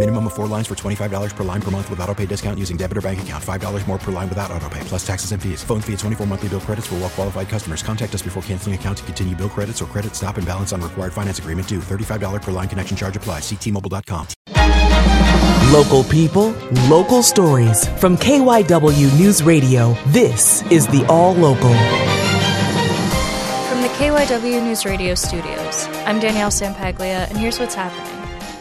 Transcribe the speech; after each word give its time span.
Minimum 0.00 0.28
of 0.28 0.32
four 0.32 0.46
lines 0.46 0.66
for 0.66 0.74
$25 0.74 1.36
per 1.36 1.44
line 1.44 1.60
per 1.60 1.70
month 1.70 1.90
with 1.90 2.00
auto 2.00 2.14
pay 2.14 2.24
discount 2.24 2.58
using 2.58 2.78
debit 2.78 2.96
or 2.96 3.02
bank 3.02 3.20
account. 3.20 3.44
$5 3.44 3.86
more 3.86 3.98
per 3.98 4.10
line 4.10 4.30
without 4.30 4.50
auto 4.50 4.66
pay, 4.70 4.80
plus 4.84 5.06
taxes 5.06 5.32
and 5.32 5.42
fees. 5.42 5.62
Phone 5.62 5.82
fee 5.82 5.92
at 5.92 5.98
24 5.98 6.26
monthly 6.26 6.48
bill 6.48 6.60
credits 6.60 6.86
for 6.86 6.94
well 6.94 7.10
qualified 7.10 7.50
customers. 7.50 7.82
Contact 7.82 8.14
us 8.14 8.22
before 8.22 8.42
canceling 8.44 8.74
account 8.74 8.96
to 8.96 9.04
continue 9.04 9.36
bill 9.36 9.50
credits 9.50 9.82
or 9.82 9.84
credit 9.84 10.14
stop 10.14 10.38
and 10.38 10.46
balance 10.46 10.72
on 10.72 10.80
required 10.80 11.12
finance 11.12 11.38
agreement 11.38 11.68
due. 11.68 11.80
$35 11.80 12.40
per 12.40 12.50
line 12.50 12.66
connection 12.66 12.96
charge 12.96 13.14
applies. 13.14 13.42
Ctmobile.com. 13.42 14.26
Local 15.70 16.02
people, 16.04 16.52
local 16.88 17.22
stories. 17.22 17.86
From 18.00 18.16
KYW 18.16 19.18
News 19.18 19.42
Radio, 19.42 19.94
this 20.06 20.62
is 20.72 20.86
the 20.86 21.04
All 21.10 21.34
Local. 21.34 21.74
From 23.68 23.82
the 23.82 23.92
KYW 23.98 24.62
News 24.62 24.86
Radio 24.86 25.14
studios, 25.14 25.84
I'm 26.06 26.18
Danielle 26.20 26.50
Sampaglia, 26.50 27.28
and 27.28 27.36
here's 27.36 27.60
what's 27.60 27.74
happening. 27.74 28.19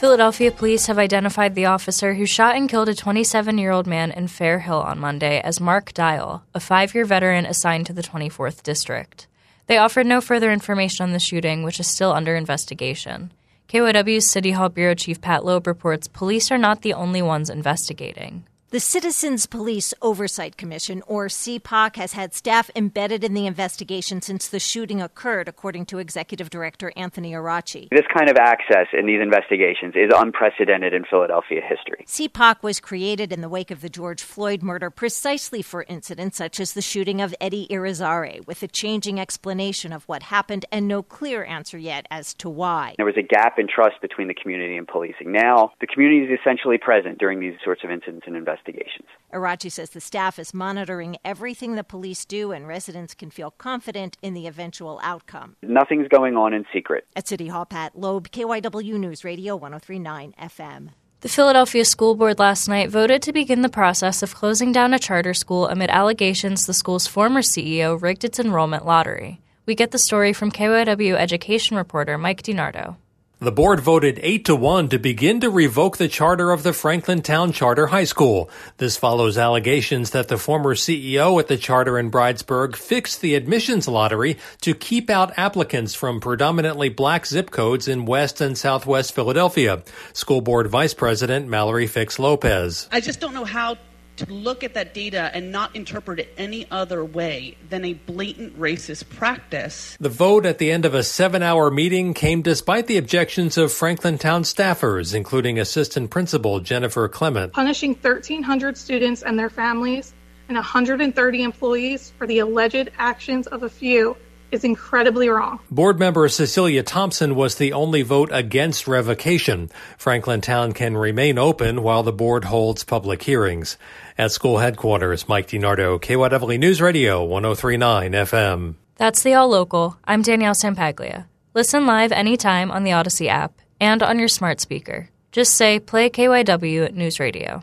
Philadelphia 0.00 0.50
police 0.50 0.86
have 0.86 0.98
identified 0.98 1.54
the 1.54 1.66
officer 1.66 2.14
who 2.14 2.24
shot 2.24 2.56
and 2.56 2.70
killed 2.70 2.88
a 2.88 2.94
27 2.94 3.58
year 3.58 3.70
old 3.70 3.86
man 3.86 4.10
in 4.10 4.28
Fairhill 4.28 4.82
on 4.82 4.98
Monday 4.98 5.42
as 5.42 5.60
Mark 5.60 5.92
Dial, 5.92 6.42
a 6.54 6.58
five 6.58 6.94
year 6.94 7.04
veteran 7.04 7.44
assigned 7.44 7.84
to 7.84 7.92
the 7.92 8.02
24th 8.02 8.62
District. 8.62 9.26
They 9.66 9.76
offered 9.76 10.06
no 10.06 10.22
further 10.22 10.50
information 10.50 11.02
on 11.02 11.12
the 11.12 11.18
shooting, 11.18 11.64
which 11.64 11.78
is 11.78 11.86
still 11.86 12.12
under 12.12 12.34
investigation. 12.34 13.30
KYW's 13.68 14.26
City 14.26 14.52
Hall 14.52 14.70
Bureau 14.70 14.94
Chief 14.94 15.20
Pat 15.20 15.44
Loeb 15.44 15.66
reports 15.66 16.08
police 16.08 16.50
are 16.50 16.56
not 16.56 16.80
the 16.80 16.94
only 16.94 17.20
ones 17.20 17.50
investigating. 17.50 18.46
The 18.72 18.78
Citizens 18.78 19.46
Police 19.46 19.92
Oversight 20.00 20.56
Commission, 20.56 21.02
or 21.08 21.26
CPOC, 21.26 21.96
has 21.96 22.12
had 22.12 22.32
staff 22.32 22.70
embedded 22.76 23.24
in 23.24 23.34
the 23.34 23.44
investigation 23.48 24.22
since 24.22 24.46
the 24.46 24.60
shooting 24.60 25.02
occurred, 25.02 25.48
according 25.48 25.86
to 25.86 25.98
Executive 25.98 26.50
Director 26.50 26.92
Anthony 26.94 27.32
Erace. 27.32 27.88
This 27.90 28.06
kind 28.16 28.30
of 28.30 28.36
access 28.36 28.86
in 28.96 29.06
these 29.06 29.20
investigations 29.20 29.94
is 29.96 30.12
unprecedented 30.16 30.94
in 30.94 31.02
Philadelphia 31.02 31.60
history. 31.60 32.04
CPOC 32.06 32.62
was 32.62 32.78
created 32.78 33.32
in 33.32 33.40
the 33.40 33.48
wake 33.48 33.72
of 33.72 33.80
the 33.80 33.88
George 33.88 34.22
Floyd 34.22 34.62
murder 34.62 34.88
precisely 34.88 35.62
for 35.62 35.84
incidents 35.88 36.36
such 36.36 36.60
as 36.60 36.74
the 36.74 36.80
shooting 36.80 37.20
of 37.20 37.34
Eddie 37.40 37.66
Irizarry, 37.72 38.46
with 38.46 38.62
a 38.62 38.68
changing 38.68 39.18
explanation 39.18 39.92
of 39.92 40.04
what 40.04 40.22
happened 40.22 40.64
and 40.70 40.86
no 40.86 41.02
clear 41.02 41.44
answer 41.44 41.76
yet 41.76 42.06
as 42.08 42.34
to 42.34 42.48
why. 42.48 42.94
There 42.98 43.04
was 43.06 43.18
a 43.18 43.22
gap 43.22 43.58
in 43.58 43.66
trust 43.66 44.00
between 44.00 44.28
the 44.28 44.34
community 44.34 44.76
and 44.76 44.86
policing. 44.86 45.32
Now, 45.32 45.72
the 45.80 45.88
community 45.88 46.32
is 46.32 46.38
essentially 46.38 46.78
present 46.78 47.18
during 47.18 47.40
these 47.40 47.54
sorts 47.64 47.82
of 47.82 47.90
incidents 47.90 48.28
and 48.28 48.36
investigations 48.36 48.59
investigations. 48.60 49.08
Erace 49.32 49.72
says 49.72 49.90
the 49.90 50.00
staff 50.00 50.38
is 50.38 50.52
monitoring 50.52 51.16
everything 51.24 51.74
the 51.74 51.84
police 51.84 52.24
do 52.24 52.52
and 52.52 52.66
residents 52.66 53.14
can 53.14 53.30
feel 53.30 53.50
confident 53.52 54.16
in 54.22 54.34
the 54.34 54.46
eventual 54.46 55.00
outcome. 55.02 55.56
Nothing's 55.62 56.08
going 56.08 56.36
on 56.36 56.52
in 56.52 56.64
secret. 56.72 57.06
At 57.14 57.28
City 57.28 57.48
Hall, 57.48 57.66
Pat 57.66 57.98
Loeb, 57.98 58.30
KYW 58.30 58.98
News 58.98 59.24
Radio 59.24 59.56
1039 59.56 60.34
FM. 60.40 60.90
The 61.20 61.28
Philadelphia 61.28 61.84
School 61.84 62.14
Board 62.14 62.38
last 62.38 62.66
night 62.66 62.88
voted 62.88 63.20
to 63.22 63.32
begin 63.32 63.60
the 63.60 63.68
process 63.68 64.22
of 64.22 64.34
closing 64.34 64.72
down 64.72 64.94
a 64.94 64.98
charter 64.98 65.34
school 65.34 65.68
amid 65.68 65.90
allegations 65.90 66.66
the 66.66 66.72
school's 66.72 67.06
former 67.06 67.42
CEO 67.42 68.00
rigged 68.00 68.24
its 68.24 68.40
enrollment 68.40 68.86
lottery. 68.86 69.40
We 69.66 69.74
get 69.74 69.90
the 69.90 69.98
story 69.98 70.32
from 70.32 70.50
KYW 70.50 71.14
education 71.14 71.76
reporter 71.76 72.16
Mike 72.16 72.42
DiNardo. 72.42 72.96
The 73.42 73.50
board 73.50 73.80
voted 73.80 74.20
8 74.22 74.44
to 74.44 74.54
1 74.54 74.90
to 74.90 74.98
begin 74.98 75.40
to 75.40 75.48
revoke 75.48 75.96
the 75.96 76.08
charter 76.08 76.50
of 76.50 76.62
the 76.62 76.74
Franklin 76.74 77.22
Towne 77.22 77.52
Charter 77.52 77.86
High 77.86 78.04
School. 78.04 78.50
This 78.76 78.98
follows 78.98 79.38
allegations 79.38 80.10
that 80.10 80.28
the 80.28 80.36
former 80.36 80.74
CEO 80.74 81.40
at 81.40 81.48
the 81.48 81.56
charter 81.56 81.98
in 81.98 82.10
Bridesburg 82.10 82.76
fixed 82.76 83.22
the 83.22 83.34
admissions 83.34 83.88
lottery 83.88 84.36
to 84.60 84.74
keep 84.74 85.08
out 85.08 85.38
applicants 85.38 85.94
from 85.94 86.20
predominantly 86.20 86.90
black 86.90 87.24
zip 87.24 87.50
codes 87.50 87.88
in 87.88 88.04
West 88.04 88.42
and 88.42 88.58
Southwest 88.58 89.14
Philadelphia. 89.14 89.84
School 90.12 90.42
Board 90.42 90.66
Vice 90.66 90.92
President 90.92 91.48
Mallory 91.48 91.86
Fix 91.86 92.18
Lopez. 92.18 92.90
I 92.92 93.00
just 93.00 93.20
don't 93.20 93.32
know 93.32 93.46
how 93.46 93.78
to 94.20 94.32
look 94.32 94.62
at 94.62 94.74
that 94.74 94.94
data 94.94 95.30
and 95.34 95.50
not 95.50 95.74
interpret 95.74 96.20
it 96.20 96.34
any 96.36 96.66
other 96.70 97.04
way 97.04 97.56
than 97.68 97.84
a 97.84 97.94
blatant 97.94 98.58
racist 98.58 99.08
practice. 99.10 99.96
The 100.00 100.08
vote 100.08 100.46
at 100.46 100.58
the 100.58 100.70
end 100.70 100.84
of 100.84 100.94
a 100.94 101.02
seven 101.02 101.42
hour 101.42 101.70
meeting 101.70 102.14
came 102.14 102.42
despite 102.42 102.86
the 102.86 102.96
objections 102.96 103.56
of 103.56 103.72
Franklin 103.72 104.18
Towne 104.18 104.42
staffers, 104.42 105.14
including 105.14 105.58
Assistant 105.58 106.10
Principal 106.10 106.60
Jennifer 106.60 107.08
Clement. 107.08 107.52
Punishing 107.52 107.92
1,300 107.94 108.76
students 108.76 109.22
and 109.22 109.38
their 109.38 109.50
families 109.50 110.14
and 110.48 110.56
130 110.56 111.42
employees 111.42 112.12
for 112.18 112.26
the 112.26 112.40
alleged 112.40 112.90
actions 112.98 113.46
of 113.46 113.62
a 113.62 113.68
few 113.70 114.16
is 114.52 114.64
incredibly 114.64 115.28
wrong. 115.28 115.60
Board 115.70 115.98
member 115.98 116.28
Cecilia 116.28 116.82
Thompson 116.82 117.34
was 117.34 117.56
the 117.56 117.72
only 117.72 118.02
vote 118.02 118.30
against 118.32 118.88
revocation. 118.88 119.70
Franklin 119.98 120.40
Towne 120.40 120.72
can 120.72 120.96
remain 120.96 121.38
open 121.38 121.82
while 121.82 122.02
the 122.02 122.12
board 122.12 122.44
holds 122.44 122.84
public 122.84 123.22
hearings. 123.22 123.76
At 124.18 124.32
school 124.32 124.58
headquarters, 124.58 125.28
Mike 125.28 125.48
DiNardo, 125.48 126.00
KYW 126.00 126.58
News 126.58 126.80
Radio, 126.80 127.24
1039 127.24 128.12
FM. 128.12 128.74
That's 128.96 129.22
the 129.22 129.34
All 129.34 129.48
Local. 129.48 129.96
I'm 130.04 130.22
Danielle 130.22 130.54
Sampaglia. 130.54 131.26
Listen 131.54 131.86
live 131.86 132.12
anytime 132.12 132.70
on 132.70 132.84
the 132.84 132.90
Audacy 132.90 133.28
app 133.28 133.54
and 133.80 134.02
on 134.02 134.18
your 134.18 134.28
smart 134.28 134.60
speaker. 134.60 135.08
Just 135.32 135.54
say 135.54 135.80
play 135.80 136.10
KYW 136.10 136.92
News 136.92 137.18
Radio. 137.18 137.62